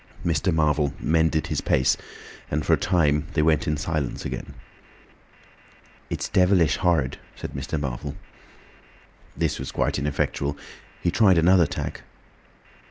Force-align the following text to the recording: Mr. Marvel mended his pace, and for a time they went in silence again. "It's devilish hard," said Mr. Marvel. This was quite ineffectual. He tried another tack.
Mr. 0.25 0.51
Marvel 0.51 0.95
mended 0.99 1.45
his 1.45 1.61
pace, 1.61 1.95
and 2.49 2.65
for 2.65 2.73
a 2.73 2.77
time 2.77 3.27
they 3.35 3.43
went 3.43 3.67
in 3.67 3.77
silence 3.77 4.25
again. 4.25 4.55
"It's 6.09 6.27
devilish 6.27 6.77
hard," 6.77 7.19
said 7.35 7.51
Mr. 7.51 7.79
Marvel. 7.79 8.15
This 9.37 9.59
was 9.59 9.71
quite 9.71 9.99
ineffectual. 9.99 10.57
He 11.03 11.11
tried 11.11 11.37
another 11.37 11.67
tack. 11.67 12.01